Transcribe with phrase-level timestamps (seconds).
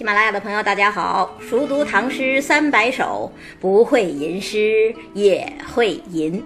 [0.00, 1.36] 喜马拉雅的朋友，大家好！
[1.46, 6.42] 熟读唐诗三百首，不会吟诗也会吟。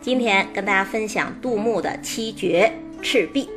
[0.00, 3.48] 今天跟大家分享杜牧的七绝《赤壁》：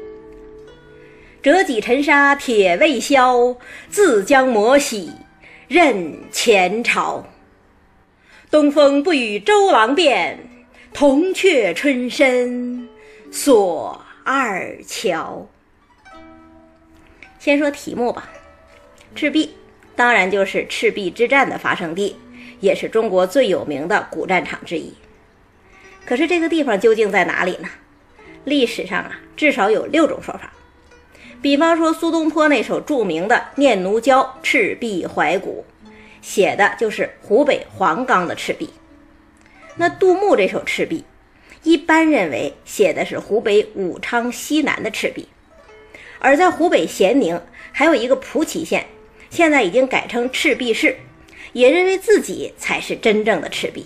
[1.41, 3.55] 折戟沉沙铁未销，
[3.89, 5.11] 自将磨洗
[5.67, 7.25] 认前朝。
[8.51, 10.37] 东风不与周郎便，
[10.93, 12.87] 铜雀春深
[13.31, 15.47] 锁二乔。
[17.39, 18.29] 先说题目吧。
[19.13, 19.53] 赤壁
[19.95, 22.15] 当然就是赤壁之战的发生地，
[22.59, 24.93] 也是中国最有名的古战场之一。
[26.05, 27.69] 可是这个地方究竟在哪里呢？
[28.45, 30.51] 历史上啊，至少有六种说法。
[31.41, 35.65] 比方说苏东坡那首著名的《念奴娇·赤壁怀古》，
[36.21, 38.69] 写的就是湖北黄冈的赤壁。
[39.75, 41.03] 那杜牧这首《赤壁》，
[41.63, 45.27] 一般认为写的是湖北武昌西南的赤壁，
[46.19, 47.39] 而在湖北咸宁
[47.71, 48.85] 还有一个蒲圻县。
[49.31, 50.97] 现在已经改成赤壁市，
[51.53, 53.85] 也认为自己才是真正的赤壁。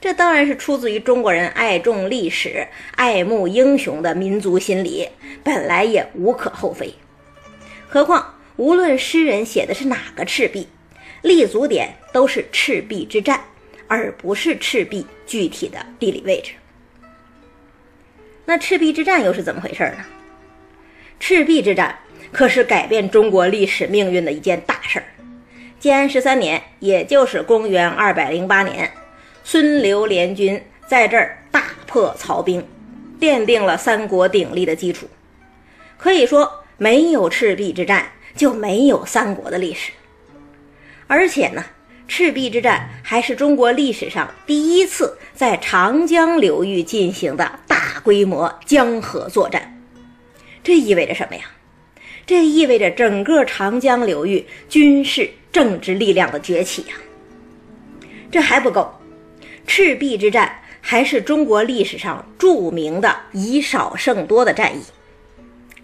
[0.00, 2.66] 这当然是出自于中国人爱重历史、
[2.96, 5.06] 爱慕英雄的民族心理，
[5.44, 6.94] 本来也无可厚非。
[7.86, 10.66] 何况无论诗人写的是哪个赤壁，
[11.20, 13.38] 立足点都是赤壁之战，
[13.86, 16.52] 而不是赤壁具体的地理位置。
[18.46, 20.04] 那赤壁之战又是怎么回事呢？
[21.20, 21.98] 赤壁之战。
[22.32, 25.04] 可是改变中国历史命运的一件大事儿。
[25.78, 28.90] 建安十三年，也就是公元二百零八年，
[29.44, 32.66] 孙刘联军在这儿大破曹兵，
[33.20, 35.08] 奠定了三国鼎立的基础。
[35.98, 39.92] 可以说，没有赤壁之战，就没有三国的历史。
[41.06, 41.64] 而且呢，
[42.08, 49.78] 赤壁之战还是中国历史上第一次在长江流域进行的大规模江河作战。
[50.62, 51.42] 这意味着什么呀？
[52.26, 56.94] 这意味着整个长江流域军事政治力量的崛起呀！
[58.30, 58.94] 这还不够，
[59.66, 64.82] 赤壁之战还是中国历史上著名的以少胜多的战役。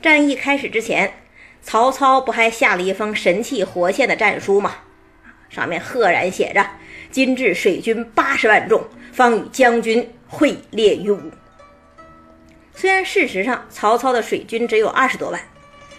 [0.00, 1.12] 战役开始之前，
[1.60, 4.76] 曹操不还下了一封神气活现的战书吗？
[5.50, 6.64] 上面赫然写着
[7.10, 8.82] ：“今至水军八十万众，
[9.12, 11.20] 方与将军会列于伍。”
[12.74, 15.40] 虽然事实上曹操的水军只有二十多万。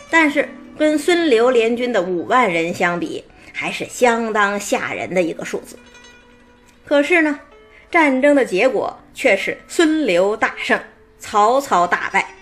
[0.09, 0.47] 但是
[0.77, 5.77] 跟孙刘联军的五万人相比，还是相当吓人的一个数字。
[6.85, 7.39] 可是呢，
[7.91, 10.79] 战争的结果却是孙刘大胜，
[11.19, 12.33] 曹操大败，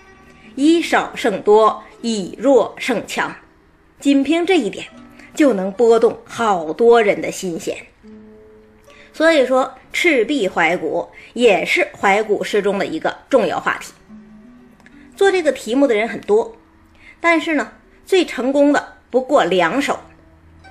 [0.54, 3.34] 以少胜多，以弱胜强。
[4.00, 4.86] 仅凭这一点，
[5.34, 7.76] 就能拨动好多人的心弦。
[9.12, 13.92] 所以说，赤壁怀古也是怀古诗中的一个重要话题。
[15.16, 16.54] 做这个题目的人很多。
[17.20, 17.72] 但是呢，
[18.06, 19.98] 最成功的不过两首，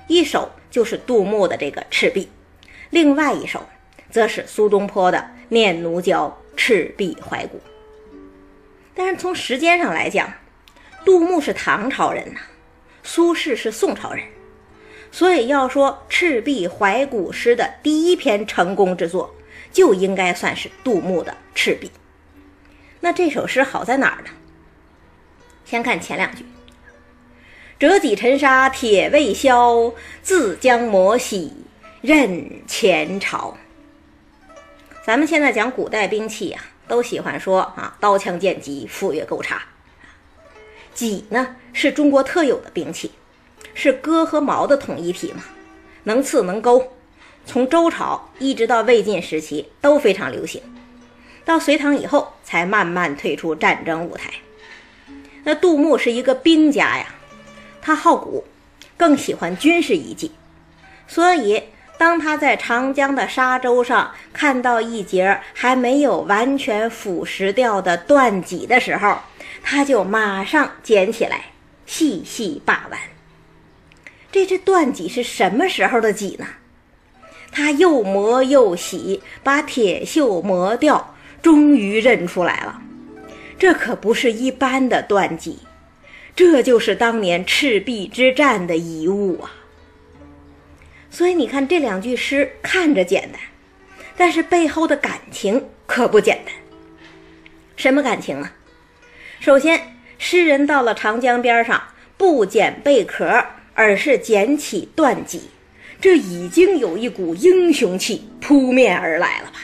[0.06, 2.24] 一首就是杜牧的这个《赤壁》，
[2.90, 3.66] 另外一首
[4.10, 6.26] 则是苏东坡的《念奴娇·
[6.56, 7.58] 赤壁怀古》。
[8.94, 10.32] 但是从时间上来讲，
[11.04, 12.40] 杜牧是唐朝人呐，
[13.02, 14.24] 苏轼是宋朝人，
[15.12, 19.34] 所以要说赤壁怀古诗的第一篇成功之作，
[19.70, 21.86] 就应该算是杜牧的《赤壁》。
[23.00, 24.30] 那这首诗好在哪儿呢？
[25.68, 26.46] 先看前两句
[27.78, 29.92] ：“折戟沉沙铁未销，
[30.22, 31.52] 自将磨洗
[32.00, 33.58] 认前朝。”
[35.04, 39.60] 咱们现在讲古代兵器呀，都喜欢说啊，刀枪剑戟斧钺钩叉。
[40.94, 43.10] 戟呢，是中国特有的兵器，
[43.74, 45.44] 是戈和矛的统一体嘛，
[46.04, 46.94] 能刺能钩。
[47.44, 50.62] 从周朝一直到魏晋时期都非常流行，
[51.44, 54.32] 到隋唐以后才慢慢退出战争舞台。
[55.48, 57.06] 那杜牧是一个兵家呀，
[57.80, 58.44] 他好古，
[58.98, 60.32] 更喜欢军事遗迹，
[61.06, 61.62] 所以
[61.96, 69.20] 当他在长江的沙洲上看到一截还没有完全腐蚀掉的断戟的时候，
[69.62, 71.46] 他就马上捡起来
[71.86, 73.00] 细细把玩。
[74.30, 76.46] 这只断戟是什么时候的戟呢？
[77.50, 82.82] 他又磨又洗，把铁锈磨掉，终于认出来了。
[83.58, 85.58] 这可不是一般的断戟，
[86.36, 89.50] 这就是当年赤壁之战的遗物啊！
[91.10, 93.40] 所以你看这两句诗看着简单，
[94.16, 96.54] 但是背后的感情可不简单。
[97.76, 98.54] 什么感情啊？
[99.40, 101.82] 首先，诗人到了长江边上，
[102.16, 103.44] 不捡贝壳，
[103.74, 105.50] 而是捡起断戟，
[106.00, 109.58] 这已经有一股英雄气扑面而来了吧？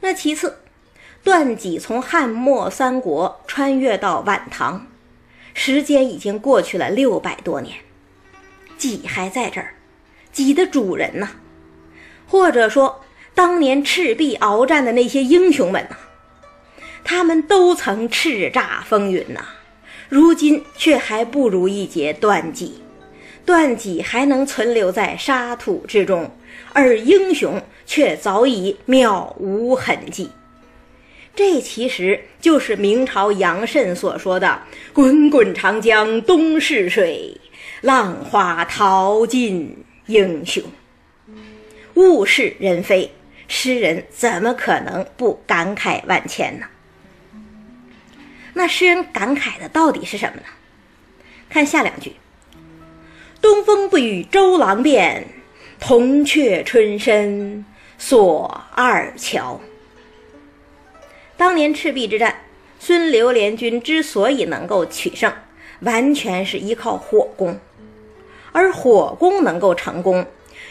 [0.00, 0.61] 那其次。
[1.24, 4.88] 断戟从汉末三国穿越到晚唐，
[5.54, 7.76] 时间已经过去了六百多年。
[8.76, 9.74] 戟还在这儿，
[10.32, 11.28] 戟的主人呢？
[12.26, 13.04] 或者说，
[13.36, 15.96] 当年赤壁鏖战的那些英雄们呢？
[17.04, 19.44] 他们都曾叱咤风云呐，
[20.08, 22.82] 如今却还不如一截断戟，
[23.46, 26.28] 断戟还能存留在沙土之中，
[26.72, 30.28] 而英雄却早已渺无痕迹。
[31.34, 34.62] 这其实就是明朝杨慎所说的
[34.92, 37.34] “滚滚长江东逝水，
[37.80, 40.62] 浪花淘尽英雄”。
[41.94, 43.10] 物是人非，
[43.48, 46.66] 诗人怎么可能不感慨万千呢？
[48.52, 50.46] 那诗人感慨的到底是什么呢？
[51.48, 52.12] 看下两句
[53.40, 55.26] ：“东风不与周郎便，
[55.80, 57.64] 铜雀春深
[57.96, 59.58] 锁二乔。”
[61.42, 62.36] 当年赤壁之战，
[62.78, 65.32] 孙刘联军之所以能够取胜，
[65.80, 67.58] 完全是依靠火攻，
[68.52, 70.24] 而火攻能够成功，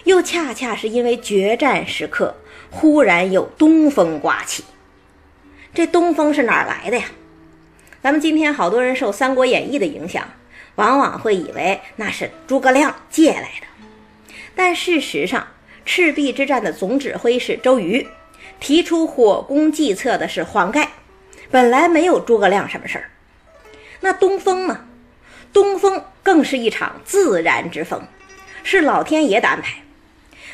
[0.06, 2.34] 又恰恰是因为决战时刻
[2.70, 4.64] 忽然有东风刮起。
[5.74, 7.04] 这东风是哪儿来的呀？
[8.02, 10.26] 咱们今天好多人受《三国演义》的影响，
[10.76, 13.68] 往往会以为那是诸葛亮借来的。
[14.56, 15.46] 但事实上，
[15.86, 18.08] 赤壁之战的总指挥是周瑜，
[18.62, 20.92] 提出火攻计策的是黄盖，
[21.50, 23.10] 本来没有诸葛亮什么事儿。
[24.00, 24.86] 那东风呢？
[25.52, 28.04] 东风更是一场自然之风，
[28.64, 29.82] 是老天爷的安排。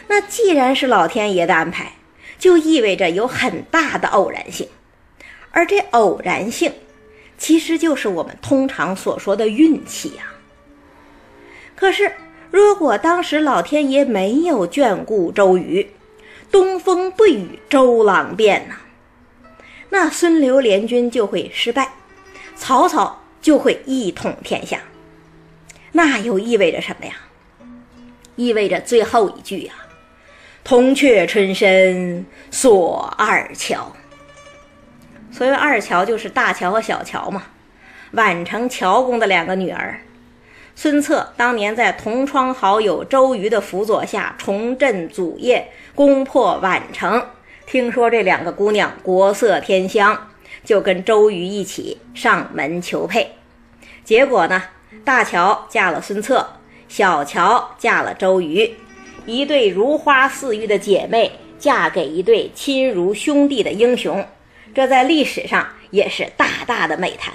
[0.08, 1.92] 那既然是老天爷的安排，
[2.40, 4.70] 就意味着有很大的偶然性，
[5.52, 6.74] 而这偶然性。
[7.38, 10.34] 其实就是我们通常所说的运气呀。
[11.76, 12.14] 可是，
[12.50, 15.92] 如果当时老天爷没有眷顾周瑜，
[16.52, 18.76] 东风不与周郎便呐，
[19.90, 21.92] 那孙刘联军就会失败，
[22.56, 24.80] 曹操就会一统天下。
[25.92, 27.14] 那又意味着什么呀？
[28.36, 29.74] 意味着最后一句呀
[30.64, 33.92] ：“铜雀春深锁二乔。”
[35.32, 37.44] 所谓二乔就是大乔和小乔嘛，
[38.14, 40.00] 宛城乔公的两个女儿。
[40.80, 47.26] 孙策当年在同窗好友周瑜的辅佐下重振祖业，攻破宛城。
[47.66, 50.30] 听说这两个姑娘国色天香，
[50.64, 53.28] 就跟周瑜一起上门求配。
[54.04, 54.66] 结果呢，
[55.04, 56.48] 大乔嫁了孙策，
[56.88, 58.72] 小乔嫁了周瑜，
[59.26, 64.24] 一对如花似玉的姐妹嫁给一对亲如兄弟的英雄。
[64.76, 67.34] 这在历史上也是大大的美谈。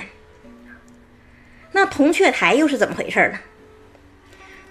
[1.72, 3.38] 那铜雀台又是怎么回事呢？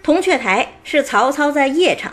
[0.04, 2.12] 铜雀台是曹操在邺城，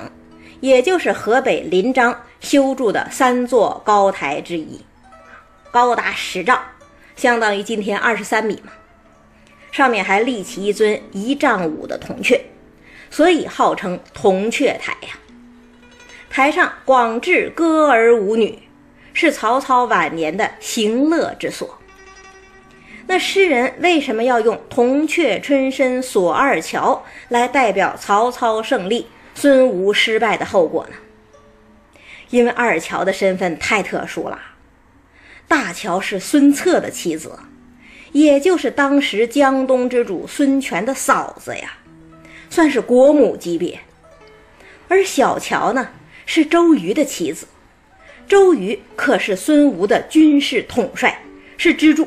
[0.60, 4.80] 也就是河北临漳修筑的三座高台之一，
[5.70, 6.60] 高达十丈，
[7.16, 8.72] 相当于今天二十三米嘛。
[9.70, 12.40] 上面还立起一尊一丈五的铜雀，
[13.10, 15.18] 所以号称铜雀台呀。
[16.28, 18.58] 台上广置歌儿舞女。
[19.14, 21.77] 是曹操晚年的行乐之所。
[23.10, 30.94] 那诗人为什么要用“铜雀春深锁二乔”来代表曹操胜利、孙吴失败的后果呢？
[32.28, 34.38] 因为二乔的身份太特殊了。
[35.48, 37.38] 大乔是孙策的妻子，
[38.12, 41.78] 也就是当时江东之主孙权的嫂子呀，
[42.50, 43.80] 算是国母级别。
[44.88, 45.88] 而小乔呢，
[46.26, 47.46] 是周瑜的妻子。
[48.26, 51.22] 周瑜可是孙吴的军事统帅，
[51.56, 52.06] 是支柱，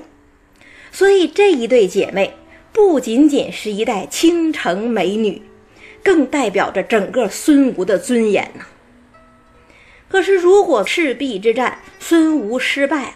[0.91, 2.33] 所以这一对姐妹
[2.74, 5.41] 不仅仅是一代倾城美女，
[6.03, 8.65] 更代表着整个孙吴的尊严呐。
[10.10, 13.15] 可是，如果赤壁之战孙吴失败了，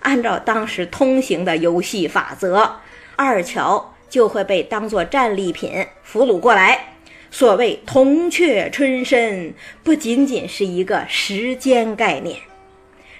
[0.00, 2.80] 按照当时通行的游戏法则，
[3.16, 6.94] 二乔就会被当作战利品俘虏过来。
[7.30, 12.36] 所谓“铜雀春深”，不仅仅是一个时间概念，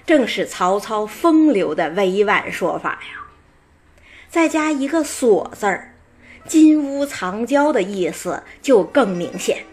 [0.05, 3.20] 正是曹操风流的委婉说法呀。
[4.31, 5.93] 再加一个“锁”字儿，
[6.47, 9.65] 金屋藏娇的意思就更明显。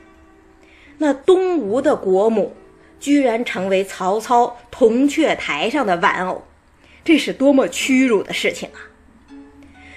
[0.99, 2.57] 那东吴的国母，
[2.99, 6.43] 居然成为曹操铜雀台上的玩偶，
[7.05, 8.91] 这是多么屈辱的事情啊！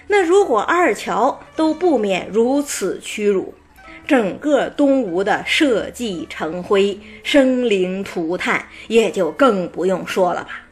[0.05, 3.55] 那如果二乔都不免如此屈辱，
[4.05, 10.67] 整个东吴的社稷成灰、生灵涂炭，也就更不用说了吧。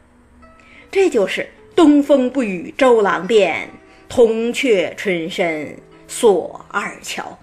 [0.92, 3.68] 这就是“东风不与周郎便，
[4.10, 7.38] 铜雀春深锁二乔”。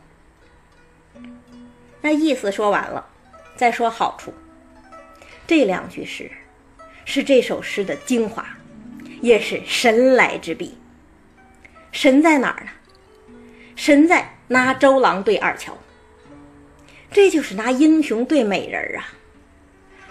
[2.02, 3.08] 那意思说完了，
[3.56, 4.34] 再说好处。
[5.48, 6.30] 这两句诗
[7.06, 8.46] 是这首诗的精华，
[9.22, 10.78] 也是神来之笔。
[11.94, 12.72] 神在哪儿呢？
[13.78, 15.76] 神在拿周郎对二乔。
[17.10, 19.08] 这就是拿英雄对美人啊！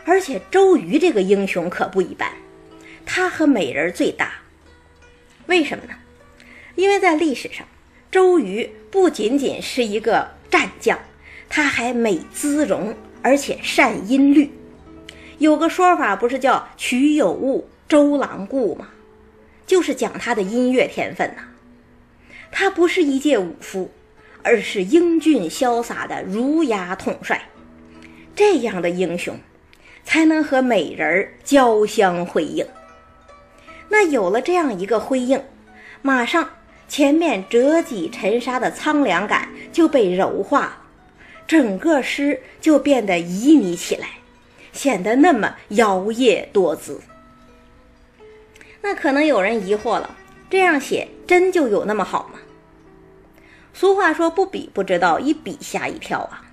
[0.06, 2.32] 而且周瑜这个英雄可不一般，
[3.04, 4.32] 他和美人最搭。
[5.46, 5.92] 为什么呢？
[6.76, 7.66] 因为在历史上，
[8.12, 10.98] 周瑜不仅仅是一个战将，
[11.48, 14.52] 他还美姿容，而且善音律。
[15.38, 18.88] 有个说法不是叫“曲有误，周郎顾”吗？
[19.66, 21.42] 就是讲他的音乐天分呐。
[22.52, 23.90] 他不是一介武夫，
[24.42, 27.48] 而是英俊潇洒的儒雅统帅。
[28.34, 29.38] 这样的英雄，
[30.04, 32.66] 才能和美人交相辉映。
[33.88, 35.42] 那有了这样一个辉映，
[36.02, 36.50] 马上
[36.88, 40.84] 前面折戟沉沙的苍凉感就被柔化，
[41.46, 44.08] 整个诗就变得旖旎起来。
[44.72, 47.00] 显得那么摇曳多姿。
[48.82, 50.14] 那可能有人疑惑了：
[50.50, 52.38] 这样写真就有那么好吗？
[53.72, 56.44] 俗话说“不比不知道，一比吓一跳”啊。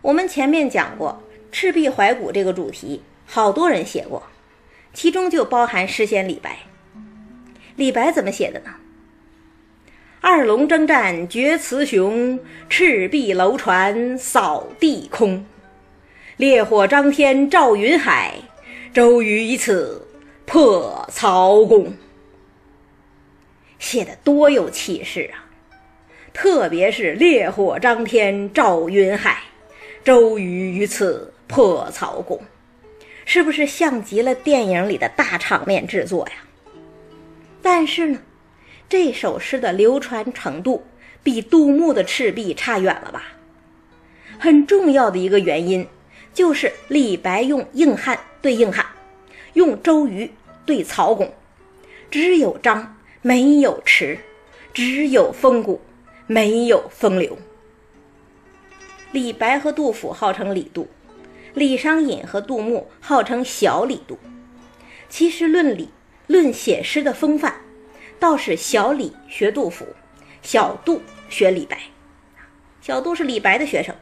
[0.00, 1.22] 我们前面讲过
[1.54, 4.22] 《赤壁怀古》这个主题，好多人写过，
[4.94, 6.58] 其中就包含诗仙李白。
[7.76, 8.70] 李白怎么写的呢
[10.24, 12.38] ？“二龙征战决雌雄，
[12.68, 15.44] 赤壁楼船扫地空。”
[16.38, 18.36] 烈火张天照云海，
[18.94, 20.00] 周瑜以此
[20.46, 21.92] 破曹公。
[23.80, 25.42] 写的多有气势啊！
[26.32, 29.42] 特别是烈火张天照云海，
[30.04, 32.40] 周瑜于此破曹公，
[33.24, 36.34] 是不是像极了电影里的大场面制作呀？
[37.60, 38.20] 但是呢，
[38.88, 40.84] 这首诗的流传程度
[41.22, 43.24] 比杜牧的《赤壁》差远了吧？
[44.38, 45.86] 很重要的一个原因。
[46.34, 48.86] 就是李白用硬汉对硬汉，
[49.52, 50.30] 用周瑜
[50.64, 51.30] 对曹公，
[52.10, 54.16] 只有张没有弛，
[54.72, 55.82] 只有风骨
[56.26, 57.36] 没有风流。
[59.10, 60.88] 李白和杜甫号称李杜，
[61.52, 64.18] 李商隐和杜牧号称小李杜。
[65.10, 65.90] 其实论理
[66.28, 67.56] 论写诗的风范，
[68.22, 69.84] 倒是小李学杜甫，
[70.42, 71.76] 小杜学李白。
[72.80, 73.92] 小杜是李白的学生。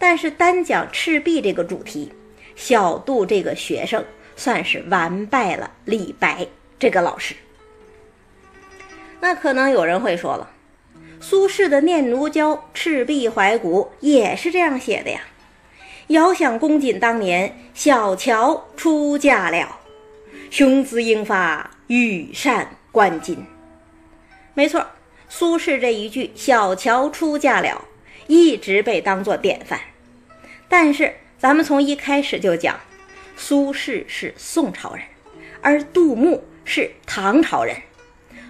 [0.00, 2.12] 但是单讲赤壁这个主题，
[2.56, 4.04] 小杜这个学生
[4.34, 6.44] 算是完败了李白
[6.76, 7.36] 这个老师。
[9.20, 10.50] 那可能有人会说了，
[11.20, 15.20] 苏轼的《念奴娇·赤壁怀古》也是这样写的呀。
[16.08, 19.78] 遥想公瑾当年，小乔出嫁了，
[20.50, 23.36] 雄姿英发，羽扇纶巾。
[24.54, 24.86] 没错，
[25.28, 27.84] 苏轼这一句“小乔出嫁了”
[28.28, 29.80] 一直被当作典范。
[30.68, 32.78] 但是，咱们从一开始就讲，
[33.36, 35.02] 苏轼是宋朝人，
[35.62, 37.74] 而杜牧是唐朝人。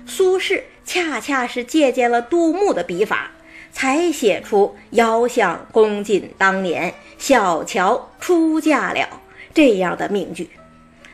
[0.04, 3.30] 苏轼恰恰是借鉴了杜牧的笔法，
[3.71, 9.21] 才写出“遥想公瑾当年，小乔出嫁了”
[9.54, 10.50] 这样的名句。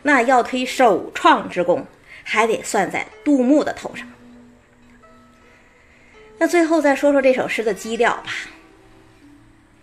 [0.02, 1.86] 那要推首创之功，
[2.22, 4.08] 还得算在杜牧的头上。
[6.38, 8.32] 那最后再说说这首诗的基调吧，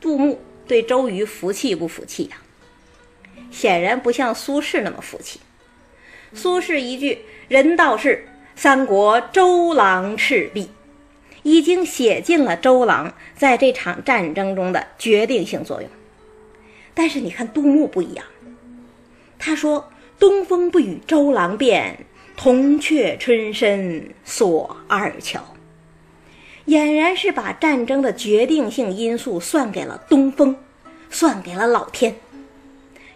[0.02, 0.40] 杜牧。
[0.68, 2.38] 对周瑜服气不服气呀？
[3.52, 5.40] 显然不像苏轼那么服气。
[6.34, 10.72] 苏轼一句“人道是三国周郎赤壁”，
[11.44, 15.90] 已经写尽了周郎在这场战争中的决定性作用。
[16.96, 18.26] 但是你看杜牧不一样，
[19.38, 21.96] 他说：“东风不与周郎便，
[22.36, 25.46] 铜雀春深锁二乔。”
[26.68, 30.56] 俨然是把战争的决定性因素算给了东风，
[31.10, 32.16] 算给了老天，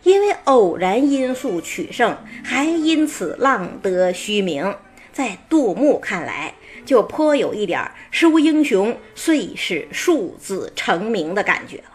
[0.04, 4.76] 因为偶然因素取胜，还因此浪得虚名，
[5.12, 6.54] 在杜牧看来，
[6.86, 11.86] 就颇有一点“书英雄，遂使庶子成名”的感觉了。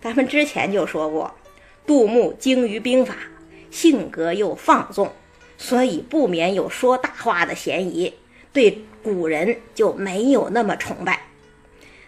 [0.00, 1.34] 咱们之前就说过，
[1.86, 3.16] 杜牧精于兵法，
[3.70, 5.10] 性格又放纵，
[5.58, 8.14] 所以不免有说大话的嫌疑。
[8.52, 11.20] 对古人就没有那么崇拜，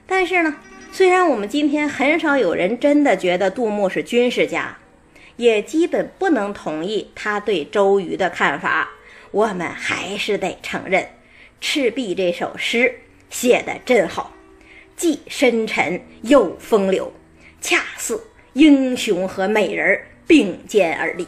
[0.06, 0.56] 但是呢，
[0.92, 4.76] 虽然我们今天很少有人真的觉得杜牧是军事家，
[5.36, 8.90] 也基本不能同意他对周瑜的看法，
[9.30, 11.02] 我们还是得承认，
[11.60, 12.94] 《赤壁》这首诗
[13.30, 14.34] 写的真好，
[14.96, 17.10] 既深沉又风流，
[17.60, 18.22] 恰似
[18.52, 21.26] 英雄和美人并肩而立。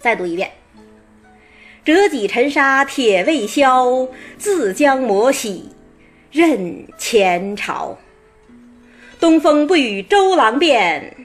[0.00, 0.57] 再读一遍。
[1.88, 5.70] 折戟沉沙铁未销，自将磨洗
[6.30, 7.96] 认前朝。
[9.18, 11.16] 东风不与周郎便，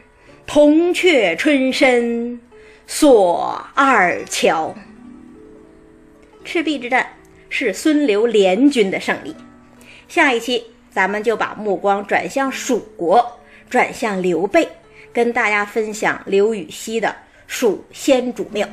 [0.47, 2.39] 铜雀春深
[2.87, 4.73] 锁二乔。
[6.45, 7.09] 赤壁之战
[7.49, 9.35] 是孙刘联军的胜利。
[10.07, 13.37] 下一期咱们就把目光转向蜀国，
[13.69, 14.65] 转向刘备，
[15.11, 17.09] 跟大家分享刘禹锡的
[17.47, 18.65] 《蜀先主庙》。